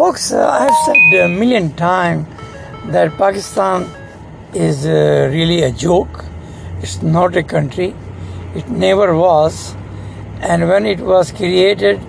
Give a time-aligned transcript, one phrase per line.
[0.00, 2.26] Folks, uh, I have said a million times
[2.86, 3.82] that Pakistan
[4.54, 6.24] is uh, really a joke.
[6.80, 7.94] It's not a country.
[8.54, 9.74] It never was.
[10.40, 12.00] And when it was created,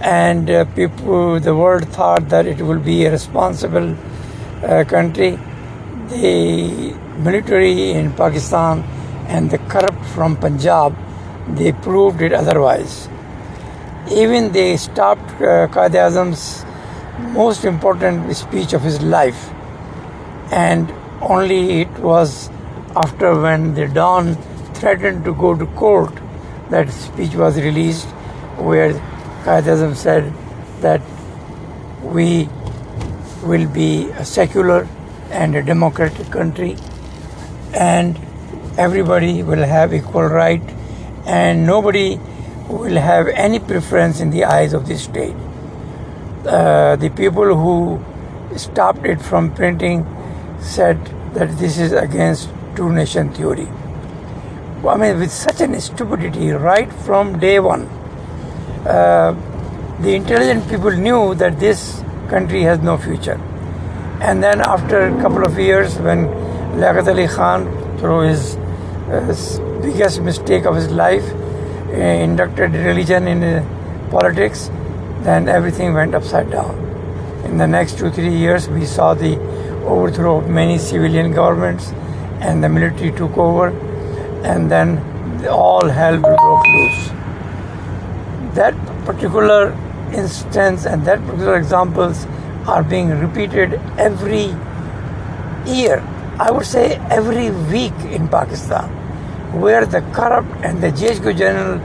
[0.00, 3.94] and uh, people, the world thought that it will be a responsible
[4.64, 5.38] uh, country,
[6.08, 8.82] the military in Pakistan
[9.28, 10.96] and the corrupt from Punjab,
[11.48, 13.10] they proved it otherwise.
[14.10, 16.64] Even they stopped uh, Qaid Azam's
[17.18, 19.50] most important speech of his life,
[20.52, 22.50] and only it was
[22.96, 24.34] after when the Dawn
[24.74, 26.12] threatened to go to court
[26.70, 28.08] that speech was released,
[28.56, 28.92] where
[29.44, 30.32] Qaid Azam said
[30.80, 31.00] that
[32.02, 32.48] we
[33.42, 34.88] will be a secular
[35.30, 36.76] and a democratic country,
[37.74, 38.18] and
[38.78, 40.62] everybody will have equal right,
[41.26, 42.18] and nobody
[42.68, 45.36] will have any preference in the eyes of the state.
[46.46, 48.02] Uh, the people who
[48.56, 50.06] stopped it from printing
[50.58, 50.98] said
[51.34, 53.68] that this is against two nation theory.
[54.86, 57.82] I mean, with such an stupidity right from day one,
[58.86, 59.36] uh,
[60.00, 63.38] the intelligent people knew that this country has no future.
[64.22, 66.26] And then, after a couple of years, when
[66.80, 73.44] Liaquat Ali Khan, through his uh, biggest mistake of his life, uh, inducted religion in
[73.44, 74.70] uh, politics,
[75.22, 76.78] then everything went upside down.
[77.44, 79.38] In the next two, three years, we saw the
[79.84, 81.92] overthrow of many civilian governments,
[82.40, 83.68] and the military took over,
[84.44, 84.98] and then
[85.46, 87.08] all hell broke loose.
[88.54, 89.72] That particular
[90.12, 92.26] instance and that particular examples
[92.66, 94.54] are being repeated every
[95.66, 96.00] year.
[96.38, 98.88] I would say every week in Pakistan,
[99.60, 101.80] where the corrupt and the GHQ general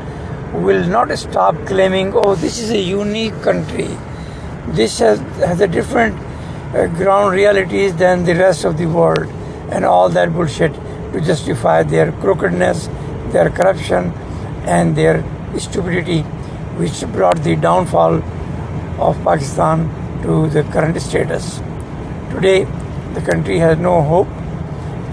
[0.61, 3.89] will not stop claiming, oh, this is a unique country.
[4.67, 6.15] This has, has a different
[6.75, 9.27] uh, ground realities than the rest of the world,
[9.71, 10.73] and all that bullshit
[11.13, 12.87] to justify their crookedness,
[13.31, 14.11] their corruption,
[14.65, 15.23] and their
[15.57, 16.21] stupidity,
[16.77, 18.15] which brought the downfall
[18.99, 19.89] of Pakistan
[20.23, 21.59] to the current status.
[22.31, 22.65] Today,
[23.13, 24.27] the country has no hope,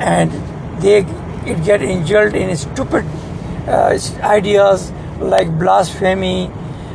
[0.00, 0.31] and
[0.82, 1.04] they
[1.47, 3.04] it get injured in stupid
[3.66, 6.50] uh, ideas like blasphemy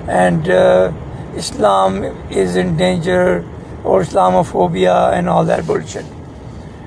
[0.07, 0.91] and uh,
[1.35, 3.45] Islam is in danger
[3.83, 6.05] or Islamophobia and all that bullshit.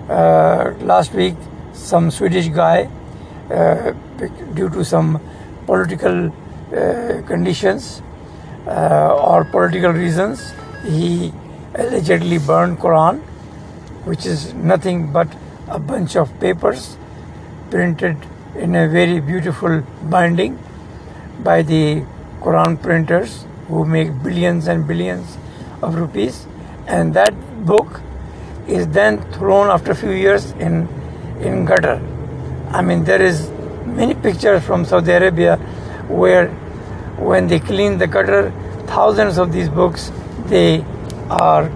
[0.08, 1.34] Uh, last week,
[1.72, 2.88] some Swedish guy,
[3.50, 3.92] uh,
[4.54, 5.20] due to some
[5.66, 8.02] political uh, conditions
[8.66, 10.52] uh, or political reasons,
[10.84, 11.32] he
[11.74, 13.20] allegedly burned Quran,
[14.04, 15.28] which is nothing but
[15.68, 16.96] a bunch of papers
[17.70, 18.16] printed
[18.56, 20.58] in a very beautiful binding
[21.44, 22.04] by the
[22.40, 25.36] Quran printers who make billions and billions
[25.82, 26.46] of rupees.
[26.86, 27.34] And that
[27.64, 28.00] book
[28.66, 30.88] is then thrown after a few years in,
[31.40, 32.00] in gutter.
[32.70, 33.50] I mean, there is
[33.84, 35.56] many pictures from Saudi Arabia
[36.08, 36.48] where
[37.18, 38.52] when they clean the gutter,
[38.86, 40.12] thousands of these books,
[40.46, 40.84] they
[41.28, 41.70] are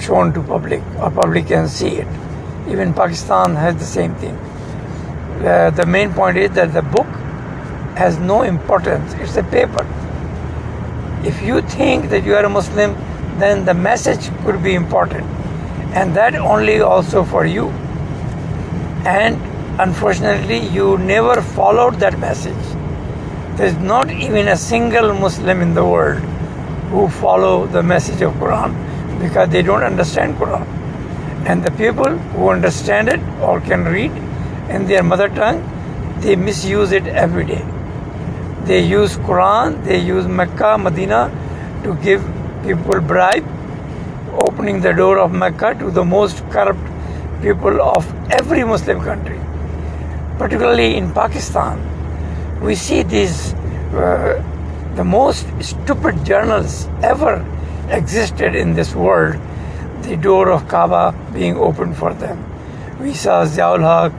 [0.00, 2.08] shown to public or public can see it.
[2.68, 4.36] Even Pakistan has the same thing.
[5.44, 7.06] Uh, the main point is that the book
[8.00, 9.12] has no importance.
[9.22, 9.86] It's a paper.
[11.30, 12.94] If you think that you are a Muslim,
[13.38, 15.26] then the message could be important.
[16.00, 17.68] And that only also for you.
[19.04, 19.36] And
[19.78, 22.70] unfortunately, you never followed that message.
[23.58, 26.22] There's not even a single Muslim in the world
[26.92, 28.78] who follow the message of Quran
[29.22, 30.64] because they don't understand Quran.
[31.50, 34.12] And the people who understand it or can read
[34.70, 35.60] in their mother tongue,
[36.20, 37.62] they misuse it every day.
[38.64, 41.30] They use Quran, they use Mecca, Medina
[41.84, 42.22] to give
[42.64, 43.44] people bribe,
[44.32, 46.80] opening the door of Mecca to the most corrupt
[47.42, 49.40] people of every Muslim country.
[50.38, 51.80] Particularly in Pakistan,
[52.60, 53.54] we see these
[53.94, 54.42] uh,
[54.94, 57.44] the most stupid journals ever
[57.88, 59.36] existed in this world.
[60.02, 62.38] The door of Kaaba being opened for them.
[63.00, 64.12] We saw Ziaul Haq,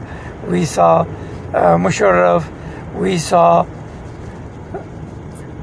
[0.48, 2.44] we saw uh, Musharraf,
[2.98, 3.64] we saw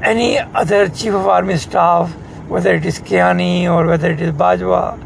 [0.02, 2.10] any other chief of army staff,
[2.48, 4.98] whether it is Kiani or whether it is Bajwa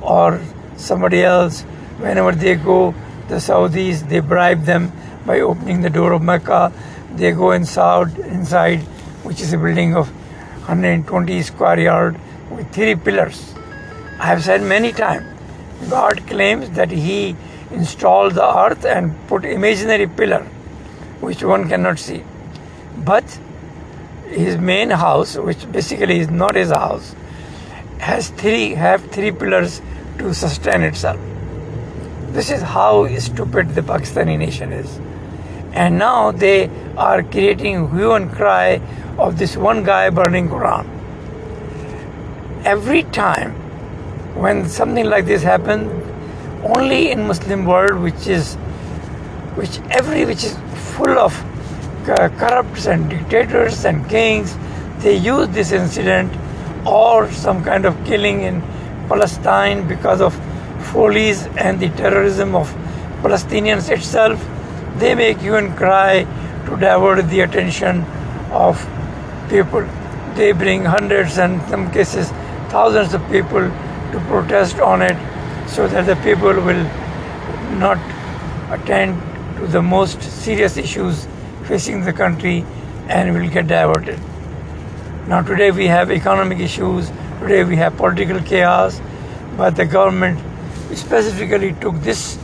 [0.00, 0.40] or
[0.76, 1.62] somebody else,
[1.98, 2.94] whenever they go,
[3.28, 4.92] the Saudis, they bribe them
[5.24, 6.72] by opening the door of Mecca.
[7.14, 8.80] They go inside, inside,
[9.24, 10.08] which is a building of
[10.68, 12.16] 120 square yard
[12.50, 13.54] with three pillars.
[14.20, 15.26] I have said many times,
[15.90, 17.36] God claims that He
[17.70, 20.42] installed the earth and put imaginary pillar,
[21.20, 22.22] which one cannot see.
[22.98, 23.38] But
[24.28, 27.14] his main house, which basically is not his house,
[27.98, 29.80] has three have three pillars
[30.18, 31.20] to sustain itself.
[32.32, 35.00] This is how stupid the Pakistani nation is.
[35.72, 38.80] And now they are creating hue and cry
[39.18, 40.86] of this one guy burning Quran.
[42.64, 43.52] Every time
[44.34, 45.90] when something like this happens,
[46.76, 48.54] only in Muslim world, which is
[49.54, 50.56] which every which is
[50.94, 51.32] full of
[52.08, 54.56] Uh, corrupts and dictators and kings,
[55.00, 56.32] they use this incident
[56.86, 58.60] or some kind of killing in
[59.08, 60.32] Palestine because of
[60.92, 62.72] follies and the terrorism of
[63.22, 64.38] Palestinians itself.
[64.98, 66.22] They make you and cry
[66.66, 68.02] to divert the attention
[68.52, 68.78] of
[69.50, 69.84] people.
[70.36, 72.30] They bring hundreds and some cases
[72.68, 73.68] thousands of people
[74.12, 75.16] to protest on it
[75.68, 76.84] so that the people will
[77.80, 77.98] not
[78.70, 79.20] attend
[79.58, 81.26] to the most serious issues
[81.66, 82.64] facing the country
[83.08, 84.18] and will get diverted.
[85.28, 87.10] Now, today we have economic issues,
[87.40, 89.00] today we have political chaos,
[89.56, 90.38] but the government
[90.94, 92.38] specifically took this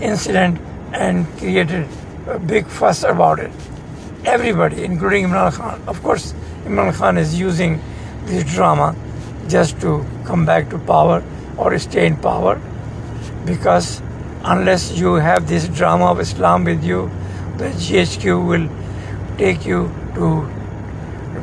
[0.00, 0.60] incident
[0.92, 1.88] and created
[2.26, 3.50] a big fuss about it.
[4.24, 6.34] Everybody, including Imran Khan, of course,
[6.64, 7.80] Imran Khan is using
[8.24, 8.94] this drama
[9.48, 11.22] just to come back to power
[11.56, 12.60] or stay in power
[13.44, 14.02] because
[14.44, 17.10] unless you have this drama of Islam with you,
[17.60, 18.68] the GHQ will
[19.36, 19.80] take you
[20.14, 20.28] to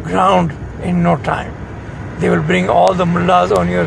[0.04, 0.52] ground
[0.84, 1.54] in no time.
[2.20, 3.86] They will bring all the mullahs on your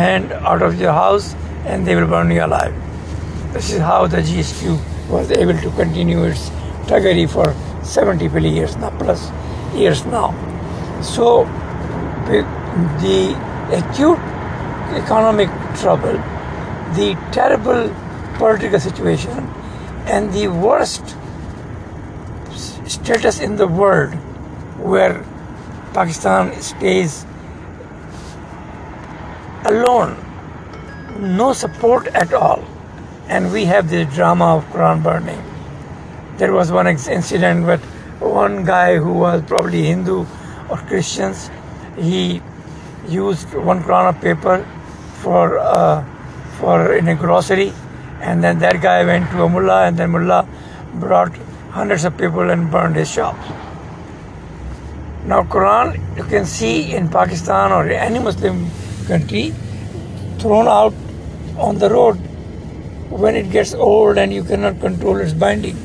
[0.00, 1.34] hand out of your house
[1.64, 2.74] and they will burn you alive.
[3.54, 6.50] This is how the GHQ was able to continue its
[6.90, 9.30] thuggery for 70 years now, plus
[9.74, 10.28] years now.
[11.02, 11.44] So,
[12.28, 13.24] the
[13.72, 14.18] acute
[15.02, 15.48] economic
[15.80, 16.16] trouble,
[17.00, 17.90] the terrible
[18.36, 19.48] political situation,
[20.06, 21.16] and the worst
[22.86, 24.14] status in the world
[24.78, 25.24] where
[25.92, 27.24] Pakistan stays
[29.64, 30.16] alone,
[31.18, 32.62] no support at all,
[33.28, 35.42] and we have this drama of Quran burning.
[36.36, 37.82] There was one incident with
[38.20, 40.26] one guy who was probably Hindu
[40.68, 41.50] or Christians.
[41.96, 42.42] He
[43.08, 44.66] used one Quran of paper
[45.22, 46.04] for uh,
[46.58, 47.72] for in a grocery,
[48.20, 50.46] and then that guy went to a mullah, and then mullah
[50.94, 51.32] brought
[51.74, 53.48] hundreds of people and burned his shops.
[55.26, 58.70] Now, Quran you can see in Pakistan or any Muslim
[59.08, 59.52] country
[60.38, 60.94] thrown out
[61.58, 62.14] on the road
[63.24, 65.76] when it gets old and you cannot control its binding.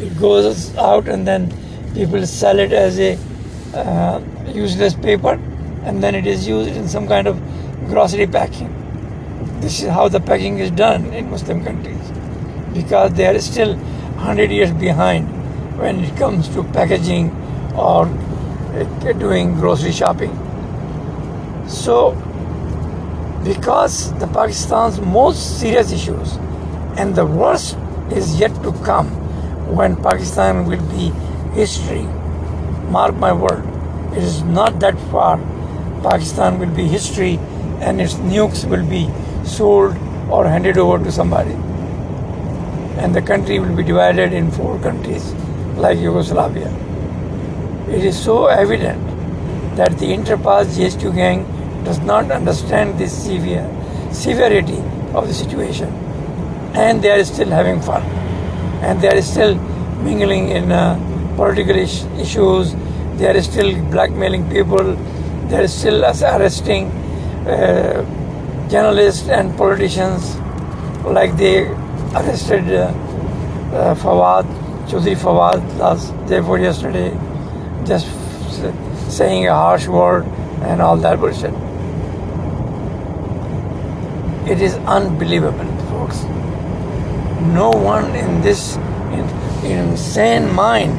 [0.00, 1.48] It goes out and then
[1.94, 3.16] people sell it as a
[3.72, 4.20] uh,
[4.52, 5.34] useless paper
[5.84, 7.40] and then it is used in some kind of
[7.88, 8.70] grocery packing.
[9.60, 12.10] This is how the packing is done in Muslim countries
[12.72, 13.78] because they are still
[14.24, 15.28] 100 years behind
[15.78, 17.30] when it comes to packaging
[17.76, 20.32] or uh, doing grocery shopping.
[21.68, 22.12] So,
[23.44, 26.36] because the Pakistan's most serious issues
[26.96, 27.76] and the worst
[28.10, 29.08] is yet to come
[29.76, 31.10] when Pakistan will be
[31.60, 32.04] history.
[32.88, 33.62] Mark my word,
[34.12, 35.36] it is not that far
[36.02, 37.38] Pakistan will be history
[37.80, 39.04] and its nukes will be
[39.44, 39.94] sold
[40.30, 41.54] or handed over to somebody.
[42.98, 45.32] And the country will be divided in four countries
[45.76, 46.72] like Yugoslavia.
[47.88, 49.02] It is so evident
[49.76, 51.44] that the Interpass GHQ gang
[51.84, 53.68] does not understand this severe
[54.12, 54.78] severity
[55.12, 55.88] of the situation
[56.74, 58.02] and they are still having fun
[58.82, 59.54] and they are still
[60.06, 60.96] mingling in uh,
[61.36, 62.74] political is- issues
[63.18, 64.94] they are still blackmailing people
[65.48, 66.90] they are still arresting
[67.46, 68.02] uh,
[68.68, 70.36] journalists and politicians
[71.18, 71.68] like they
[72.14, 74.44] arrested uh, Fawad,
[74.88, 77.10] Chaudhry Fawad last day for yesterday,
[77.84, 78.06] just
[79.10, 80.24] saying a harsh word
[80.62, 81.52] and all that bullshit.
[84.48, 86.22] It is unbelievable, folks.
[87.58, 88.76] No one in this
[89.16, 89.28] in,
[89.64, 90.92] insane mind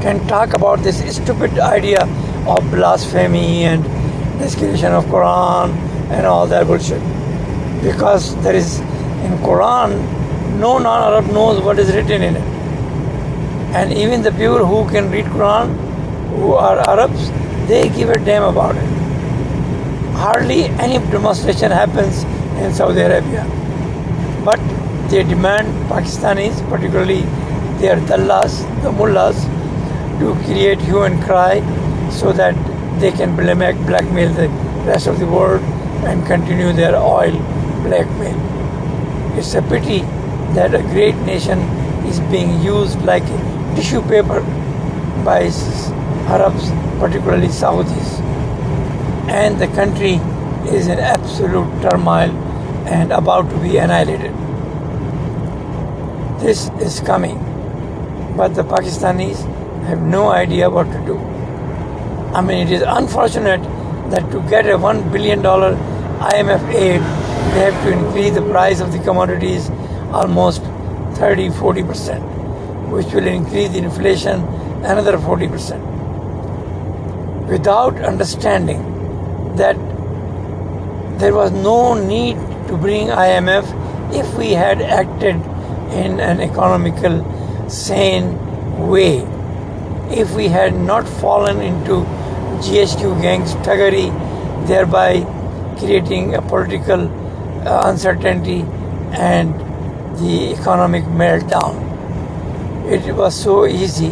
[0.00, 2.02] can talk about this stupid idea
[2.46, 3.84] of blasphemy and
[4.38, 5.70] desecration of Quran
[6.10, 7.17] and all that bullshit.
[7.82, 8.80] Because there is
[9.26, 9.92] in Quran,
[10.58, 12.42] no non-Arab knows what is written in it.
[13.74, 15.76] And even the people who can read Quran,
[16.36, 17.30] who are Arabs,
[17.68, 18.88] they give a damn about it.
[20.14, 22.24] Hardly any demonstration happens
[22.62, 23.44] in Saudi Arabia.
[24.44, 24.60] But
[25.10, 27.20] they demand Pakistanis, particularly
[27.78, 29.44] their dallahs, the mullahs,
[30.18, 31.60] to create hue and cry
[32.10, 32.56] so that
[33.00, 34.48] they can blackmail the
[34.86, 35.62] rest of the world
[36.04, 37.36] and continue their oil
[37.82, 39.38] blackmail.
[39.38, 40.00] It's a pity
[40.54, 41.58] that a great nation
[42.06, 43.26] is being used like
[43.76, 44.40] tissue paper
[45.24, 45.50] by
[46.36, 46.70] Arabs,
[47.00, 48.18] particularly Saudis.
[49.28, 50.14] and the country
[50.74, 52.30] is in absolute turmoil
[52.96, 54.32] and about to be annihilated.
[56.40, 57.36] This is coming,
[58.36, 59.44] but the Pakistanis
[59.84, 61.18] have no idea what to do.
[62.34, 63.62] I mean, it is unfortunate
[64.10, 67.02] that to get a $1 billion IMF aid,
[67.54, 69.70] they have to increase the price of the commodities
[70.12, 70.62] almost
[71.18, 74.42] 30 40%, which will increase the inflation
[74.84, 75.80] another 40%.
[77.48, 78.82] Without understanding
[79.56, 79.76] that
[81.18, 82.36] there was no need
[82.68, 83.64] to bring IMF
[84.14, 85.34] if we had acted
[85.92, 87.24] in an economical,
[87.68, 88.36] sane
[88.88, 89.26] way
[90.10, 92.04] if we had not fallen into
[92.62, 94.08] GHQ gangs thuggery,
[94.66, 95.24] thereby
[95.78, 97.08] creating a political
[97.66, 98.60] Uh, uncertainty
[99.12, 99.52] and
[100.20, 101.74] the economic meltdown.
[102.90, 104.10] It was so easy.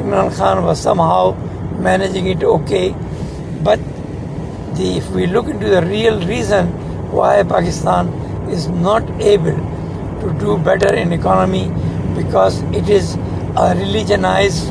[0.00, 1.32] Imran Khan was somehow
[1.78, 2.94] managing it okay,
[3.62, 3.78] but
[4.74, 6.66] the, if we look into the real reason
[7.12, 8.08] why Pakistan
[8.50, 9.56] is not able
[10.20, 11.70] to do better in economy
[12.14, 13.14] because it is
[13.56, 14.66] a religionized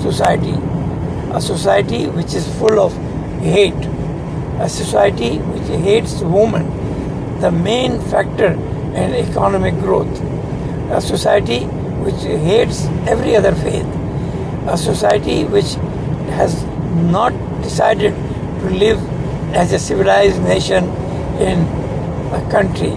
[0.00, 0.54] society,
[1.32, 2.92] a society which is full of
[3.40, 3.88] hate,
[4.58, 6.79] a society which hates women,
[7.40, 8.52] the main factor
[9.02, 10.20] in economic growth,
[10.90, 11.60] a society
[12.04, 13.86] which hates every other faith,
[14.68, 15.74] a society which
[16.38, 16.64] has
[17.12, 17.32] not
[17.62, 18.14] decided
[18.60, 18.98] to live
[19.54, 20.84] as a civilized nation
[21.48, 21.60] in
[22.32, 22.92] a country,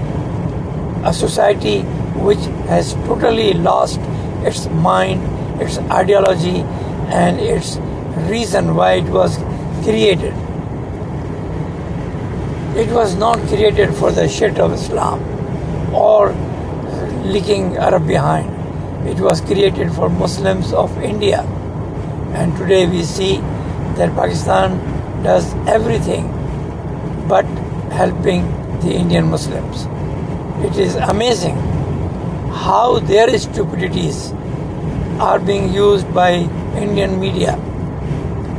[1.05, 1.81] a society
[2.27, 3.99] which has totally lost
[4.43, 5.21] its mind,
[5.61, 6.61] its ideology,
[7.21, 7.77] and its
[8.29, 9.37] reason why it was
[9.83, 10.33] created.
[12.75, 15.21] It was not created for the shit of Islam
[15.93, 16.31] or
[17.23, 18.49] leaking Arab behind.
[19.07, 21.41] It was created for Muslims of India.
[22.33, 23.37] And today we see
[23.97, 24.79] that Pakistan
[25.21, 26.31] does everything
[27.27, 27.45] but
[27.91, 28.47] helping
[28.81, 29.85] the Indian Muslims.
[30.65, 31.55] It is amazing
[32.65, 34.31] how their stupidities
[35.19, 36.31] are being used by
[36.75, 37.55] Indian media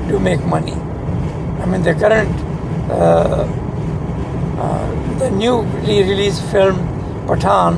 [0.08, 0.74] to make money.
[1.60, 2.30] I mean, the current,
[2.90, 3.44] uh,
[5.18, 6.76] the newly released film
[7.26, 7.76] Pathaan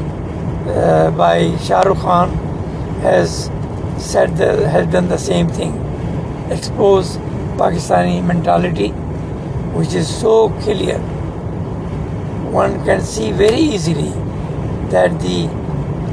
[0.69, 2.31] uh, by Shah Rukh Khan
[3.00, 3.50] has
[3.99, 5.75] said that, has done the same thing,
[6.50, 7.19] expose
[7.59, 8.88] Pakistani mentality,
[9.78, 10.99] which is so clear.
[12.50, 14.11] One can see very easily
[14.90, 15.47] that the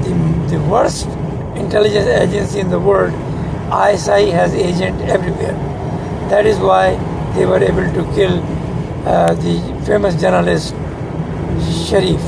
[0.04, 0.14] the,
[0.52, 1.08] the worst
[1.56, 3.14] intelligence agency in the world
[3.72, 5.56] ISI has agent everywhere.
[6.30, 6.96] That is why
[7.36, 8.44] they were able to kill
[9.08, 10.76] uh, the famous journalist
[11.94, 12.22] Sharif,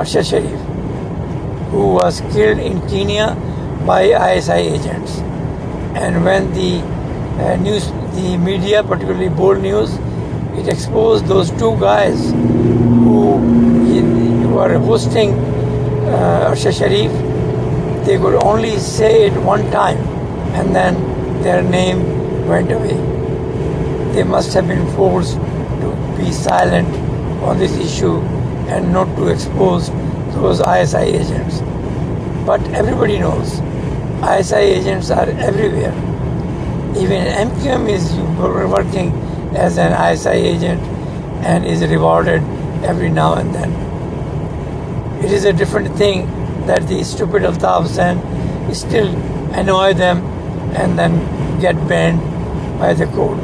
[0.00, 0.60] Arshad Sharif,
[1.72, 3.36] who was killed in Kenya
[3.86, 4.04] by
[4.34, 5.18] ISI agents.
[6.02, 6.78] And when the
[7.44, 9.92] uh, news, the media, particularly BOL News,
[10.56, 13.36] it exposed those two guys who,
[14.54, 17.12] were hosting uh, Arshad Sharif.
[18.06, 19.98] They could only say it one time
[20.56, 20.96] and then
[21.42, 22.96] their name went away.
[24.14, 26.99] They must have been forced to be silent
[27.42, 28.18] on this issue
[28.68, 29.90] and not to expose
[30.34, 31.60] those ISI agents.
[32.46, 33.60] But everybody knows
[34.22, 35.94] ISI agents are everywhere.
[36.96, 38.12] Even MQM is
[38.70, 39.12] working
[39.56, 40.80] as an ISI agent
[41.44, 42.42] and is rewarded
[42.84, 43.72] every now and then.
[45.24, 46.26] It is a different thing
[46.66, 49.08] that the stupid Altaf Hussain still
[49.52, 50.18] annoy them
[50.74, 52.20] and then get banned
[52.78, 53.38] by the court.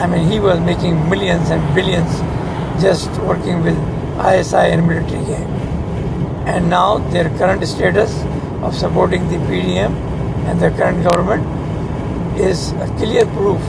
[0.00, 2.20] I mean, he was making millions and billions
[2.80, 3.76] just working with
[4.18, 5.48] ISI and military gang.
[6.46, 8.22] And now their current status
[8.62, 9.94] of supporting the PDM
[10.46, 11.44] and the current government
[12.38, 13.60] is a clear proof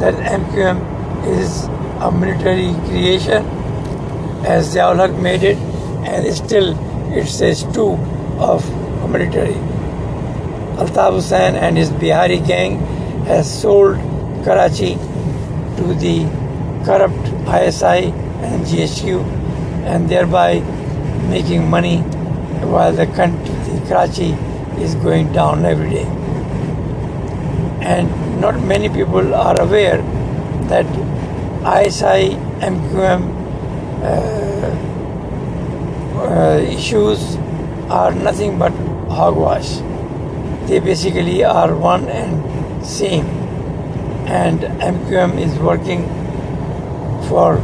[0.00, 0.78] that MQM
[1.26, 1.64] is
[2.00, 3.44] a military creation
[4.44, 5.56] as Ziaul made it
[6.06, 6.76] and still
[7.12, 7.92] it says two
[8.38, 8.68] of
[9.10, 9.58] military.
[10.78, 12.78] Altaf Hussain and his Bihari gang
[13.26, 13.96] has sold
[14.44, 14.94] Karachi
[15.76, 16.24] to the
[16.84, 18.12] corrupt ISI
[18.50, 18.66] and
[19.86, 20.60] and thereby
[21.30, 21.98] making money
[22.72, 24.30] while the country, the Karachi
[24.82, 26.06] is going down every day.
[27.80, 30.02] And not many people are aware
[30.68, 30.86] that
[31.86, 33.22] ISI MQM
[34.02, 34.70] uh,
[36.20, 37.36] uh, issues
[37.90, 38.72] are nothing but
[39.08, 39.80] hogwash
[40.68, 43.24] they basically are one and same.
[44.28, 46.02] And MQM is working
[47.28, 47.56] for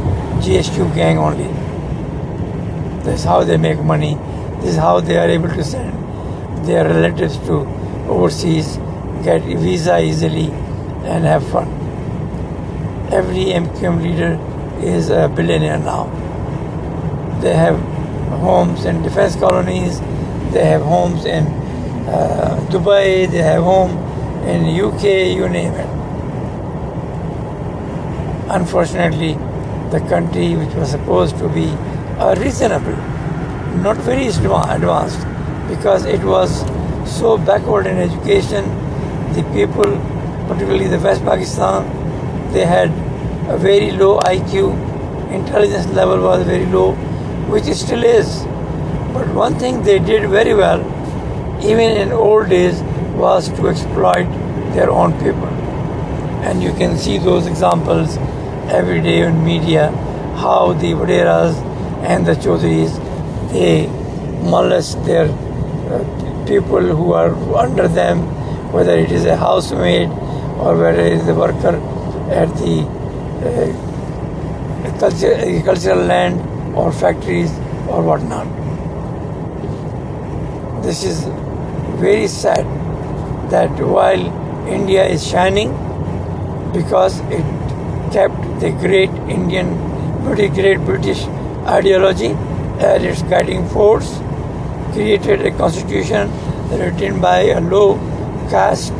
[0.43, 1.47] GHQ gang only.
[3.03, 4.15] That's how they make money.
[4.61, 5.93] This is how they are able to send
[6.65, 7.59] their relatives to
[8.09, 8.77] overseas,
[9.23, 10.47] get visa easily,
[11.05, 11.85] and have fun.
[13.11, 14.39] every MQM leader
[14.81, 16.05] is a billionaire now.
[17.41, 17.79] They have
[18.39, 19.99] homes in defense colonies,
[20.51, 21.45] they have homes in
[22.07, 23.91] uh, Dubai, they have home
[24.47, 25.03] in UK,
[25.35, 25.89] you name it.
[28.49, 29.33] Unfortunately,
[29.91, 31.67] the country which was supposed to be
[32.19, 32.95] uh, reasonable,
[33.81, 35.19] not very advanced,
[35.67, 36.61] because it was
[37.09, 38.65] so backward in education,
[39.33, 39.91] the people,
[40.47, 41.83] particularly the West Pakistan,
[42.53, 42.89] they had
[43.49, 44.73] a very low IQ,
[45.31, 46.93] intelligence level was very low,
[47.51, 48.43] which it still is.
[49.13, 50.79] But one thing they did very well,
[51.63, 52.81] even in old days,
[53.13, 54.25] was to exploit
[54.73, 55.47] their own people.
[56.47, 58.17] And you can see those examples
[58.69, 59.89] every day in media,
[60.37, 61.55] how the Vaderas
[62.03, 62.93] and the Chaudhurys,
[63.51, 63.87] they
[64.49, 68.19] molest their uh, people who are under them,
[68.71, 70.09] whether it is a housemaid
[70.59, 71.75] or whether it is a worker
[72.29, 72.81] at the
[73.45, 77.51] uh, culture, agricultural land or factories
[77.87, 78.47] or whatnot.
[80.83, 81.23] This is
[81.99, 82.65] very sad
[83.49, 85.69] that while India is shining
[86.73, 87.45] because it
[88.11, 89.67] kept the great Indian,
[90.23, 91.23] pretty great British
[91.65, 92.31] ideology
[92.79, 94.19] as its guiding force,
[94.93, 96.31] created a constitution
[96.69, 97.95] written by a low
[98.49, 98.93] caste,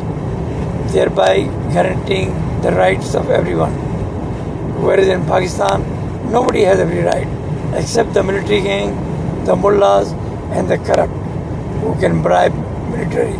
[0.92, 2.30] thereby guaranteeing
[2.62, 3.72] the rights of everyone.
[4.82, 5.82] Whereas in Pakistan,
[6.30, 7.28] nobody has every right
[7.74, 8.94] except the military gang,
[9.44, 10.12] the mullahs,
[10.52, 11.12] and the corrupt
[11.80, 12.54] who can bribe
[12.90, 13.36] military.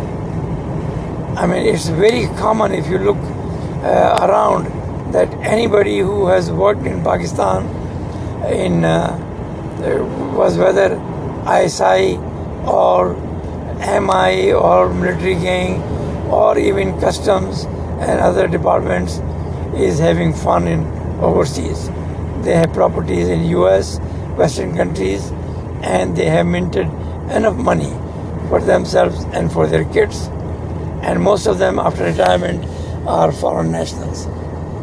[1.35, 4.76] I mean, it's very common if you look uh, around
[5.11, 7.65] that anybody who has worked in Pakistan
[8.45, 9.17] in uh,
[10.35, 11.01] was whether
[11.47, 12.17] ISI
[12.65, 13.13] or
[13.79, 15.81] MI or military gang
[16.29, 17.63] or even customs
[17.99, 19.19] and other departments
[19.75, 20.85] is having fun in
[21.21, 21.87] overseas.
[22.43, 23.99] They have properties in US,
[24.35, 25.31] Western countries,
[25.81, 26.87] and they have minted
[27.31, 27.91] enough money
[28.49, 30.27] for themselves and for their kids.
[31.01, 32.65] And most of them, after retirement,
[33.07, 34.27] are foreign nationals.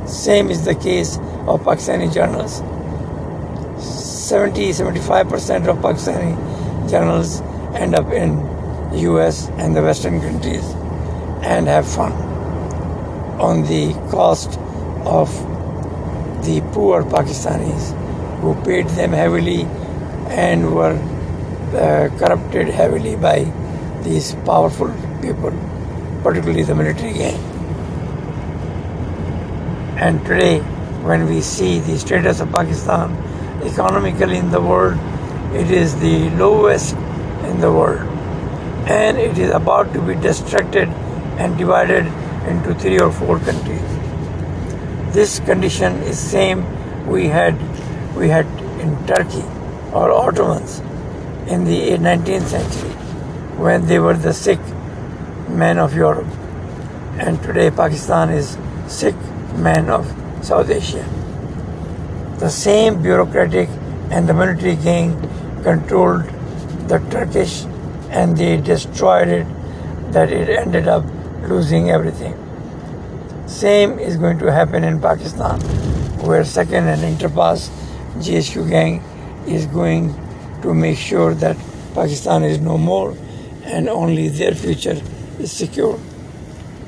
[0.06, 2.62] Same is the case of Pakistani journals.
[3.82, 7.40] 70 75% of Pakistani journals
[7.74, 8.38] end up in
[8.92, 10.64] US and the Western countries
[11.42, 12.12] and have fun
[13.40, 14.58] on the cost
[15.04, 15.28] of
[16.44, 17.92] the poor Pakistanis
[18.40, 19.62] who paid them heavily
[20.28, 20.96] and were
[21.74, 23.50] uh, corrupted heavily by
[24.02, 25.52] these powerful people,
[26.22, 27.53] particularly the military gang.
[29.96, 30.58] And today,
[31.08, 33.12] when we see the status of Pakistan
[33.62, 34.98] economically in the world,
[35.54, 36.94] it is the lowest
[37.50, 38.02] in the world.
[38.88, 40.88] And it is about to be distracted
[41.38, 42.06] and divided
[42.48, 43.80] into three or four countries.
[45.14, 46.64] This condition is same
[47.06, 47.54] we had
[48.16, 48.46] we had
[48.80, 49.44] in Turkey
[49.92, 50.80] or Ottomans
[51.46, 52.90] in the 19th century
[53.66, 54.58] when they were the sick
[55.48, 56.26] men of Europe.
[57.18, 59.14] And today Pakistan is sick
[59.56, 60.06] men of
[60.42, 61.04] South Asia.
[62.38, 63.68] The same bureaucratic
[64.10, 65.12] and the military gang
[65.62, 66.24] controlled
[66.88, 67.64] the Turkish
[68.10, 69.46] and they destroyed it
[70.12, 71.04] that it ended up
[71.48, 72.38] losing everything.
[73.46, 75.60] Same is going to happen in Pakistan,
[76.26, 77.68] where Second and Interpass
[78.18, 79.02] GSU gang
[79.46, 80.14] is going
[80.62, 81.56] to make sure that
[81.94, 83.16] Pakistan is no more
[83.64, 85.00] and only their future
[85.38, 85.98] is secure.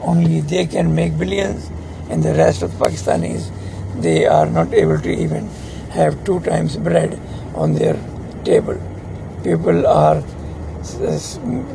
[0.01, 1.71] Only they can make billions,
[2.11, 3.51] and the rest of Pakistanis,
[4.01, 5.49] they are not able to even
[5.91, 7.19] have two times bread
[7.55, 7.97] on their
[8.45, 8.79] table.
[9.43, 10.23] People are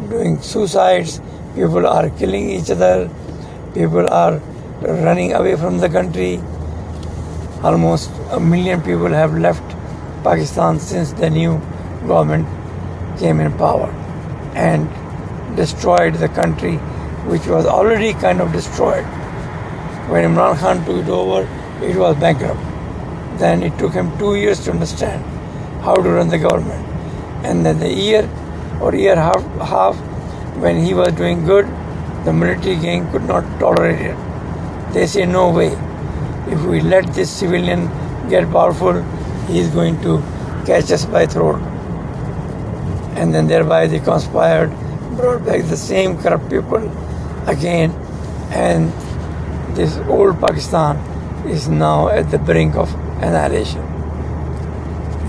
[0.10, 1.22] doing suicides,
[1.56, 3.10] people are killing each other,
[3.74, 4.40] people are
[4.82, 6.40] running away from the country.
[7.64, 9.64] Almost a million people have left
[10.24, 11.60] Pakistan since the new
[12.08, 12.48] government
[13.20, 13.90] came in power
[14.56, 14.88] and
[15.56, 16.78] destroyed the country,
[17.28, 19.06] which was already kind of destroyed.
[20.10, 21.48] When Imran Khan took it over,
[21.84, 22.60] it was bankrupt.
[23.40, 25.24] Then it took him two years to understand
[25.84, 26.86] how to run the government.
[27.44, 28.30] And then the year
[28.82, 29.96] or year half, half
[30.58, 31.66] when he was doing good,
[32.26, 34.94] the military gang could not tolerate it.
[34.94, 35.72] They say, no way.
[36.52, 37.90] If we let this civilian
[38.30, 39.02] get powerful,
[39.48, 40.22] he is going to
[40.66, 41.62] catch us by throat.
[43.16, 44.70] And then thereby they conspired,
[45.16, 46.92] brought back the same corrupt people
[47.48, 47.92] again,
[48.52, 48.92] and
[49.76, 50.98] this old Pakistan
[51.48, 53.82] is now at the brink of annihilation.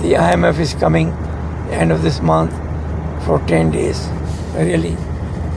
[0.02, 1.12] The IMF is coming
[1.70, 2.52] end of this month
[3.24, 4.08] for 10 days.
[4.54, 4.96] Really,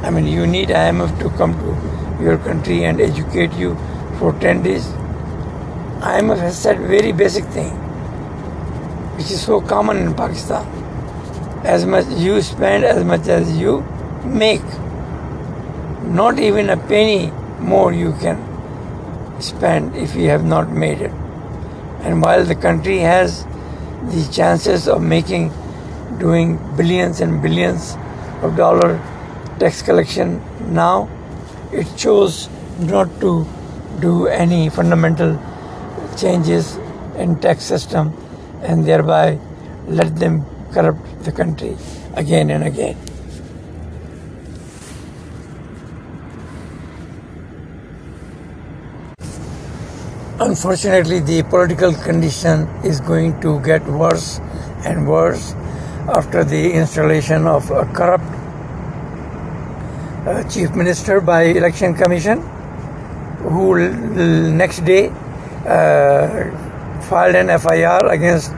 [0.04, 3.76] I mean, you need IMF to come to your country and educate you
[4.20, 4.86] for 10 days.
[6.14, 7.72] IMF has said very basic thing,
[9.18, 10.66] which is so common in Pakistan.
[11.66, 13.82] As much you spend, as much as you
[14.24, 14.62] make.
[16.04, 18.55] Not even a penny more you can
[19.40, 21.12] spend if you have not made it.
[22.02, 23.46] And while the country has
[24.14, 25.52] the chances of making,
[26.20, 27.96] doing billions and billions
[28.42, 28.98] of dollar
[29.60, 30.42] tax collection
[30.74, 31.10] now,
[31.72, 33.48] it chose not to
[34.00, 35.40] do any fundamental
[36.18, 36.78] changes
[37.18, 38.14] in tax system
[38.62, 39.40] and thereby
[39.88, 41.76] let them corrupt the country
[42.16, 42.98] again and again.
[50.38, 54.40] Unfortunately, the political condition is going to get worse
[54.84, 55.54] and worse
[56.10, 58.26] after the installation of a corrupt
[60.28, 62.42] uh, chief minister by election commission
[63.48, 63.90] who
[64.52, 65.08] next day
[65.66, 66.52] uh,
[67.04, 68.52] filed an FIR against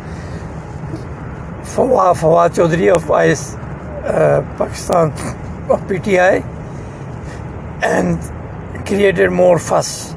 [1.61, 5.11] Fawad Chaudhry of IS uh, Pakistan
[5.69, 6.43] of PTI
[7.83, 8.17] and
[8.87, 10.16] created more fuss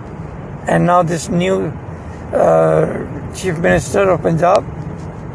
[0.71, 1.67] and now this new
[2.33, 4.63] uh, chief minister of Punjab,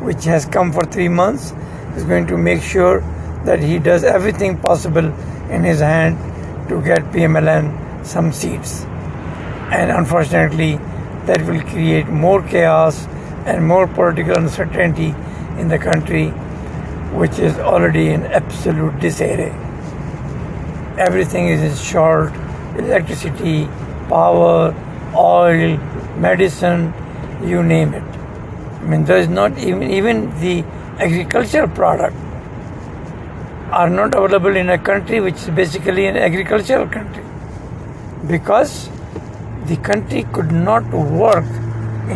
[0.02, 1.52] which has come for three months,
[1.98, 3.02] is going to make sure
[3.43, 5.06] that he does everything possible
[5.50, 6.17] in his hand
[6.69, 8.86] to get PMLN some seats.
[9.80, 10.78] And unfortunately,
[11.26, 13.06] that will create more chaos
[13.45, 15.13] and more political uncertainty
[15.60, 16.30] in the country,
[17.19, 19.52] which is already in absolute disarray.
[20.98, 22.34] Everything is in short
[22.78, 23.65] electricity,
[24.08, 24.74] power,
[25.15, 25.78] oil,
[26.17, 26.93] medicine,
[27.43, 28.04] you name it.
[28.04, 30.63] I mean, there is not even even the
[30.99, 32.15] agricultural product
[33.71, 37.23] are not available in a country which is basically an agricultural country
[38.28, 38.89] because
[39.65, 41.45] the country could not work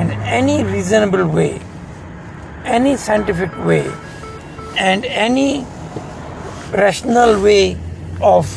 [0.01, 1.59] in any reasonable way,
[2.63, 3.91] any scientific way,
[4.77, 5.65] and any
[6.71, 7.77] rational way
[8.21, 8.47] of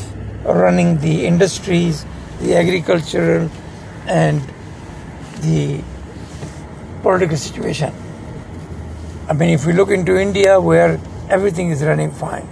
[0.45, 2.05] running the industries,
[2.41, 3.49] the agricultural
[4.07, 4.43] and
[5.41, 5.83] the
[7.03, 7.93] political situation.
[9.29, 12.49] I mean, if we look into India, where everything is running fine,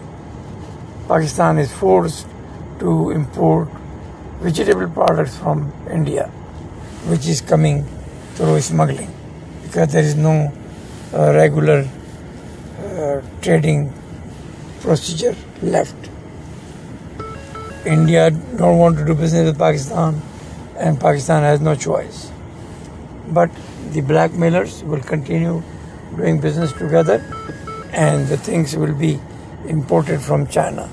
[1.09, 2.27] Pakistan is forced
[2.79, 3.69] to import
[4.41, 6.27] vegetable products from India,
[7.07, 7.85] which is coming
[8.35, 9.13] through smuggling
[9.63, 10.53] because there is no
[11.13, 11.89] uh, regular
[12.79, 13.93] uh, trading
[14.81, 15.97] procedure left.
[17.85, 20.21] India don't want to do business with Pakistan
[20.81, 22.31] and Pakistan has no choice.
[23.29, 23.51] But
[23.93, 25.63] the blackmailers will continue
[26.17, 27.23] doing business together
[27.93, 29.21] and the things will be
[29.69, 30.89] imported from China,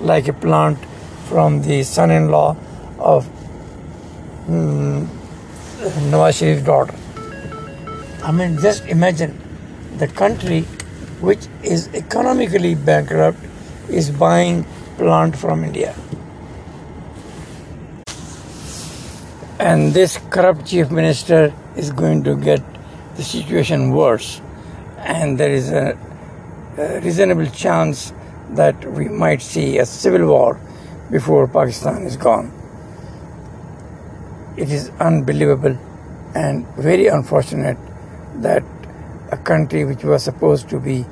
[0.00, 0.78] like a plant
[1.28, 2.56] from the son in law
[2.98, 3.26] of
[4.46, 5.06] mm,
[6.10, 6.94] Nawaz Sharif's daughter.
[8.22, 9.38] I mean, just imagine
[9.96, 10.62] the country
[11.20, 13.38] which is economically bankrupt
[13.88, 14.64] is buying
[14.96, 15.94] plant from India.
[19.58, 22.62] And this corrupt chief minister is going to get
[23.16, 24.40] the situation worse.
[24.98, 25.98] And there is a,
[26.76, 28.12] a reasonable chance
[28.50, 30.60] that we might see a civil war
[31.10, 32.52] before Pakistan is gone.
[34.56, 35.76] It is unbelievable
[36.36, 37.78] and very unfortunate
[38.36, 38.62] that
[39.32, 41.04] a country which was supposed to be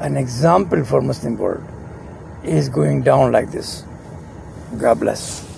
[0.00, 1.64] an example for Muslim world
[2.42, 3.84] is going down like this.
[4.78, 5.51] God bless.